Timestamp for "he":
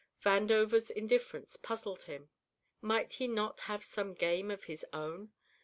3.13-3.27